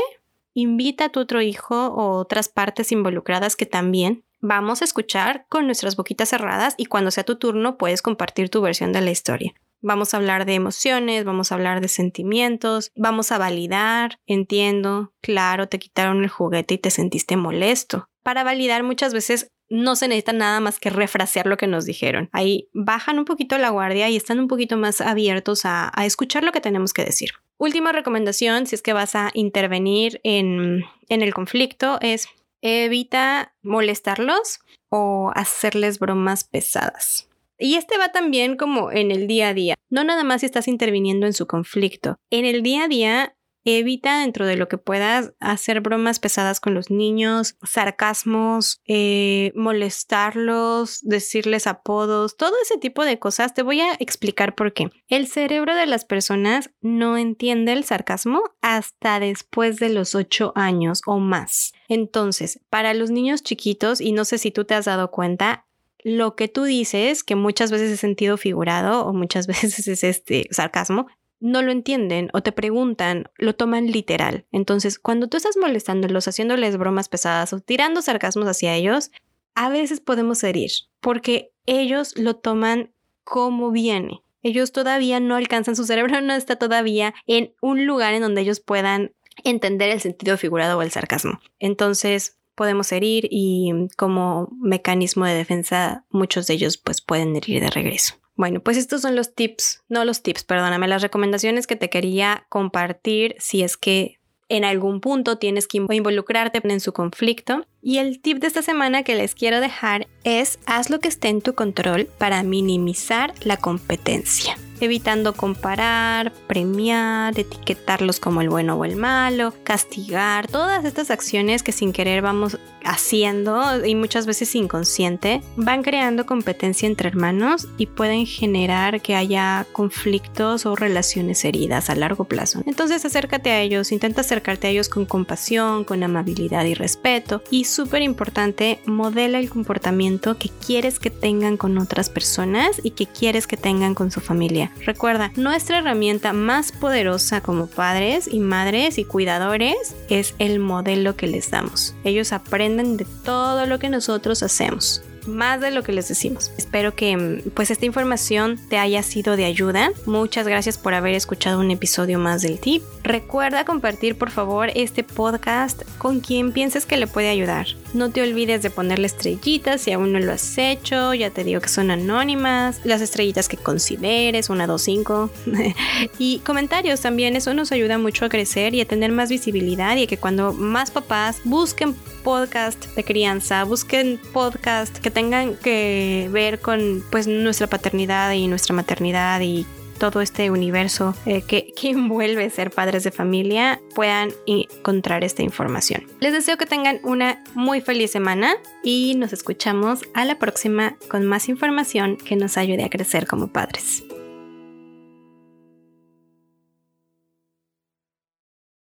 invita 0.59 1.05
a 1.05 1.09
tu 1.09 1.19
otro 1.19 1.43
hijo 1.43 1.87
o 1.87 2.17
otras 2.17 2.49
partes 2.49 2.91
involucradas 2.91 3.55
que 3.55 3.67
también 3.67 4.23
vamos 4.39 4.81
a 4.81 4.85
escuchar 4.85 5.45
con 5.49 5.67
nuestras 5.67 5.95
boquitas 5.95 6.29
cerradas 6.29 6.73
y 6.77 6.87
cuando 6.87 7.11
sea 7.11 7.23
tu 7.23 7.35
turno 7.35 7.77
puedes 7.77 8.01
compartir 8.01 8.49
tu 8.49 8.59
versión 8.61 8.91
de 8.91 9.01
la 9.01 9.11
historia. 9.11 9.53
Vamos 9.81 10.13
a 10.13 10.17
hablar 10.17 10.45
de 10.45 10.55
emociones, 10.55 11.25
vamos 11.25 11.51
a 11.51 11.55
hablar 11.55 11.79
de 11.79 11.87
sentimientos, 11.87 12.91
vamos 12.95 13.31
a 13.31 13.37
validar, 13.37 14.19
entiendo, 14.25 15.13
claro, 15.21 15.67
te 15.67 15.77
quitaron 15.77 16.23
el 16.23 16.29
juguete 16.29 16.73
y 16.73 16.79
te 16.79 16.89
sentiste 16.89 17.37
molesto. 17.37 18.09
Para 18.23 18.43
validar 18.43 18.81
muchas 18.81 19.13
veces 19.13 19.51
no 19.69 19.95
se 19.95 20.07
necesita 20.07 20.33
nada 20.33 20.59
más 20.59 20.79
que 20.79 20.89
refrasear 20.89 21.45
lo 21.45 21.57
que 21.57 21.67
nos 21.67 21.85
dijeron. 21.85 22.29
Ahí 22.31 22.67
bajan 22.73 23.19
un 23.19 23.25
poquito 23.25 23.59
la 23.59 23.69
guardia 23.69 24.09
y 24.09 24.15
están 24.15 24.39
un 24.39 24.47
poquito 24.47 24.75
más 24.75 25.01
abiertos 25.01 25.65
a, 25.65 25.91
a 25.93 26.07
escuchar 26.07 26.43
lo 26.43 26.51
que 26.51 26.61
tenemos 26.61 26.93
que 26.93 27.05
decir. 27.05 27.29
Última 27.57 27.91
recomendación, 27.91 28.67
si 28.67 28.75
es 28.75 28.81
que 28.81 28.93
vas 28.93 29.15
a 29.15 29.31
intervenir 29.33 30.21
en, 30.23 30.83
en 31.09 31.21
el 31.21 31.33
conflicto, 31.33 31.97
es 32.01 32.27
evita 32.61 33.53
molestarlos 33.61 34.59
o 34.89 35.31
hacerles 35.35 35.99
bromas 35.99 36.43
pesadas. 36.43 37.27
Y 37.59 37.75
este 37.75 37.97
va 37.97 38.11
también 38.11 38.55
como 38.55 38.91
en 38.91 39.11
el 39.11 39.27
día 39.27 39.49
a 39.49 39.53
día. 39.53 39.75
No 39.89 40.03
nada 40.03 40.23
más 40.23 40.41
si 40.41 40.45
estás 40.45 40.67
interviniendo 40.67 41.25
en 41.25 41.33
su 41.33 41.47
conflicto. 41.47 42.17
En 42.29 42.45
el 42.45 42.61
día 42.61 42.83
a 42.83 42.87
día 42.87 43.35
evita 43.67 44.21
dentro 44.21 44.45
de 44.45 44.55
lo 44.55 44.69
que 44.69 44.77
puedas 44.77 45.33
hacer 45.41 45.81
bromas 45.81 46.19
pesadas 46.19 46.61
con 46.61 46.73
los 46.73 46.89
niños, 46.89 47.57
sarcasmos, 47.63 48.81
eh, 48.87 49.51
molestarlos, 49.55 51.01
decirles 51.01 51.67
apodos, 51.67 52.37
todo 52.37 52.53
ese 52.61 52.77
tipo 52.77 53.03
de 53.03 53.19
cosas. 53.19 53.53
Te 53.53 53.63
voy 53.63 53.81
a 53.81 53.93
explicar 53.99 54.55
por 54.55 54.73
qué. 54.73 54.89
El 55.09 55.27
cerebro 55.27 55.75
de 55.75 55.85
las 55.85 56.05
personas 56.05 56.69
no 56.81 57.17
entiende 57.17 57.73
el 57.73 57.83
sarcasmo 57.83 58.41
hasta 58.61 59.19
después 59.19 59.77
de 59.77 59.89
los 59.89 60.15
8 60.15 60.53
años 60.55 61.01
o 61.05 61.19
más. 61.19 61.73
Entonces, 61.89 62.61
para 62.69 62.93
los 62.93 63.11
niños 63.11 63.43
chiquitos, 63.43 63.99
y 63.99 64.13
no 64.13 64.23
sé 64.23 64.37
si 64.37 64.51
tú 64.51 64.63
te 64.65 64.75
has 64.75 64.85
dado 64.85 65.11
cuenta, 65.11 65.65
lo 66.03 66.35
que 66.35 66.47
tú 66.47 66.63
dices, 66.63 67.23
que 67.23 67.35
muchas 67.35 67.71
veces 67.71 67.91
es 67.91 67.99
sentido 67.99 68.37
figurado 68.37 69.05
o 69.05 69.13
muchas 69.13 69.47
veces 69.47 69.87
es 69.87 70.03
este 70.03 70.47
sarcasmo, 70.51 71.07
no 71.39 71.61
lo 71.61 71.71
entienden 71.71 72.29
o 72.33 72.41
te 72.41 72.51
preguntan, 72.51 73.29
lo 73.37 73.55
toman 73.55 73.87
literal. 73.87 74.45
Entonces, 74.51 74.99
cuando 74.99 75.27
tú 75.27 75.37
estás 75.37 75.57
molestándolos, 75.57 76.27
haciéndoles 76.27 76.77
bromas 76.77 77.09
pesadas 77.09 77.53
o 77.53 77.59
tirando 77.59 78.01
sarcasmos 78.01 78.47
hacia 78.47 78.75
ellos, 78.75 79.11
a 79.55 79.69
veces 79.69 79.99
podemos 79.99 80.43
herir, 80.43 80.71
porque 80.99 81.51
ellos 81.65 82.17
lo 82.17 82.35
toman 82.35 82.91
como 83.23 83.71
viene. 83.71 84.21
Ellos 84.43 84.71
todavía 84.71 85.19
no 85.19 85.35
alcanzan, 85.35 85.75
su 85.75 85.83
cerebro 85.83 86.21
no 86.21 86.33
está 86.33 86.57
todavía 86.57 87.13
en 87.25 87.53
un 87.61 87.85
lugar 87.85 88.13
en 88.13 88.21
donde 88.21 88.41
ellos 88.41 88.59
puedan 88.59 89.13
entender 89.43 89.89
el 89.89 89.99
sentido 89.99 90.37
figurado 90.37 90.77
o 90.77 90.81
el 90.81 90.91
sarcasmo. 90.91 91.39
Entonces, 91.59 92.37
podemos 92.55 92.91
herir 92.91 93.27
y 93.29 93.71
como 93.97 94.49
mecanismo 94.59 95.25
de 95.25 95.35
defensa, 95.35 96.05
muchos 96.09 96.47
de 96.47 96.55
ellos 96.55 96.77
pues 96.77 97.01
pueden 97.01 97.35
herir 97.35 97.61
de 97.61 97.69
regreso. 97.69 98.15
Bueno, 98.37 98.61
pues 98.61 98.77
estos 98.77 99.01
son 99.01 99.15
los 99.15 99.33
tips, 99.33 99.83
no 99.89 100.05
los 100.05 100.21
tips, 100.21 100.43
perdóname, 100.43 100.87
las 100.87 101.01
recomendaciones 101.01 101.67
que 101.67 101.75
te 101.75 101.89
quería 101.89 102.45
compartir 102.49 103.35
si 103.39 103.63
es 103.63 103.77
que 103.77 104.19
en 104.47 104.63
algún 104.63 105.01
punto 105.01 105.37
tienes 105.37 105.67
que 105.67 105.77
involucrarte 105.77 106.61
en 106.63 106.79
su 106.79 106.93
conflicto. 106.93 107.65
Y 107.81 107.97
el 107.97 108.21
tip 108.21 108.39
de 108.39 108.47
esta 108.47 108.61
semana 108.61 109.03
que 109.03 109.15
les 109.15 109.35
quiero 109.35 109.59
dejar 109.59 110.07
es 110.23 110.59
haz 110.65 110.89
lo 110.89 110.99
que 110.99 111.09
esté 111.09 111.29
en 111.29 111.41
tu 111.41 111.53
control 111.53 112.07
para 112.17 112.43
minimizar 112.43 113.33
la 113.43 113.57
competencia 113.57 114.57
evitando 114.79 115.33
comparar, 115.33 116.33
premiar, 116.47 117.37
etiquetarlos 117.39 118.19
como 118.19 118.41
el 118.41 118.49
bueno 118.49 118.75
o 118.75 118.85
el 118.85 118.95
malo, 118.95 119.53
castigar, 119.63 120.47
todas 120.47 120.85
estas 120.85 121.11
acciones 121.11 121.63
que 121.63 121.71
sin 121.71 121.93
querer 121.93 122.21
vamos 122.21 122.57
haciendo 122.83 123.85
y 123.85 123.95
muchas 123.95 124.25
veces 124.25 124.55
inconsciente, 124.55 125.41
van 125.55 125.83
creando 125.83 126.25
competencia 126.25 126.87
entre 126.87 127.09
hermanos 127.09 127.67
y 127.77 127.87
pueden 127.87 128.25
generar 128.25 129.01
que 129.01 129.15
haya 129.15 129.65
conflictos 129.73 130.65
o 130.65 130.75
relaciones 130.75 131.43
heridas 131.43 131.89
a 131.89 131.95
largo 131.95 132.23
plazo. 132.23 132.61
Entonces 132.65 133.03
acércate 133.03 133.51
a 133.51 133.61
ellos, 133.61 133.91
intenta 133.91 134.21
acercarte 134.21 134.67
a 134.67 134.69
ellos 134.69 134.89
con 134.89 135.05
compasión, 135.05 135.83
con 135.83 136.03
amabilidad 136.03 136.65
y 136.65 136.73
respeto 136.73 137.43
y 137.51 137.65
súper 137.65 138.01
importante, 138.01 138.79
modela 138.85 139.39
el 139.39 139.49
comportamiento 139.49 140.37
que 140.37 140.49
quieres 140.65 140.99
que 140.99 141.09
tengan 141.09 141.57
con 141.57 141.77
otras 141.77 142.09
personas 142.09 142.79
y 142.83 142.91
que 142.91 143.05
quieres 143.05 143.47
que 143.47 143.57
tengan 143.57 143.95
con 143.95 144.11
su 144.11 144.21
familia. 144.21 144.66
Recuerda, 144.85 145.31
nuestra 145.35 145.79
herramienta 145.79 146.33
más 146.33 146.71
poderosa 146.71 147.41
como 147.41 147.67
padres 147.67 148.27
y 148.31 148.39
madres 148.39 148.97
y 148.97 149.05
cuidadores 149.05 149.95
es 150.09 150.35
el 150.39 150.59
modelo 150.59 151.15
que 151.15 151.27
les 151.27 151.51
damos. 151.51 151.95
Ellos 152.03 152.33
aprenden 152.33 152.97
de 152.97 153.05
todo 153.23 153.65
lo 153.65 153.79
que 153.79 153.89
nosotros 153.89 154.43
hacemos 154.43 155.01
más 155.27 155.61
de 155.61 155.71
lo 155.71 155.83
que 155.83 155.91
les 155.91 156.07
decimos. 156.07 156.51
Espero 156.57 156.95
que 156.95 157.15
mm, 157.15 157.49
pues 157.53 157.69
esta 157.69 157.85
información 157.85 158.57
te 158.69 158.77
haya 158.77 159.03
sido 159.03 159.35
de 159.35 159.45
ayuda. 159.45 159.91
Muchas 160.05 160.47
gracias 160.47 160.77
por 160.77 160.93
haber 160.93 161.13
escuchado 161.13 161.59
un 161.59 161.69
episodio 161.69 162.17
más 162.17 162.41
del 162.41 162.59
tip. 162.59 162.81
Recuerda 163.07 163.63
compartir 163.63 164.17
por 164.17 164.31
favor 164.31 164.69
este 164.75 165.01
podcast 165.01 165.83
con 165.97 166.19
quien 166.19 166.51
pienses 166.51 166.85
que 166.85 166.97
le 166.97 167.07
puede 167.07 167.29
ayudar. 167.29 167.65
No 167.93 168.11
te 168.11 168.21
olvides 168.21 168.61
de 168.61 168.69
ponerle 168.69 169.07
estrellitas 169.07 169.79
si 169.79 169.93
aún 169.93 170.11
no 170.11 170.19
lo 170.19 170.33
has 170.33 170.57
hecho, 170.57 171.13
ya 171.13 171.29
te 171.29 171.45
digo 171.45 171.61
que 171.61 171.69
son 171.69 171.89
anónimas, 171.89 172.81
las 172.83 172.99
estrellitas 172.99 173.47
que 173.47 173.55
consideres, 173.55 174.49
una, 174.49 174.67
dos, 174.67 174.81
cinco. 174.81 175.29
y 176.19 176.39
comentarios 176.39 176.99
también, 176.99 177.37
eso 177.37 177.53
nos 177.53 177.71
ayuda 177.71 177.97
mucho 177.97 178.25
a 178.25 178.29
crecer 178.29 178.75
y 178.75 178.81
a 178.81 178.85
tener 178.85 179.13
más 179.13 179.29
visibilidad 179.29 179.95
y 179.95 180.05
que 180.05 180.17
cuando 180.17 180.51
más 180.51 180.91
papás 180.91 181.39
busquen 181.45 181.95
podcast 182.25 182.93
de 182.93 183.05
crianza, 183.05 183.63
busquen 183.63 184.19
podcast 184.33 184.97
que 184.97 185.11
tengan 185.11 185.55
que 185.55 186.27
ver 186.33 186.59
con 186.59 187.01
pues 187.09 187.25
nuestra 187.25 187.67
paternidad 187.67 188.33
y 188.33 188.49
nuestra 188.49 188.75
maternidad 188.75 189.39
y 189.39 189.65
todo 189.97 190.21
este 190.21 190.49
universo 190.49 191.15
eh, 191.25 191.41
que, 191.41 191.73
que, 191.79 191.89
envuelve 191.89 192.49
ser 192.49 192.71
padres 192.71 193.03
de 193.03 193.11
familia 193.11 193.81
puedan 193.95 194.31
encontrar 194.45 195.23
esta 195.23 195.43
información. 195.43 196.03
Les 196.19 196.33
deseo 196.33 196.57
que 196.57 196.65
tengan 196.65 196.99
una 197.03 197.43
muy 197.53 197.81
feliz 197.81 198.11
semana 198.11 198.55
y 198.83 199.15
nos 199.15 199.33
escuchamos 199.33 200.01
a 200.13 200.25
la 200.25 200.39
próxima 200.39 200.95
con 201.09 201.25
más 201.25 201.49
información 201.49 202.17
que 202.17 202.35
nos 202.35 202.57
ayude 202.57 202.83
a 202.83 202.89
crecer 202.89 203.27
como 203.27 203.47
padres. 203.47 204.03